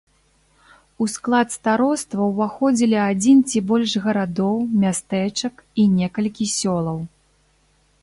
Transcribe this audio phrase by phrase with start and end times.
[1.03, 5.53] У склад староства ўваходзілі адзін ці больш гарадоў, мястэчак
[5.85, 6.97] і некалькі сёлаў.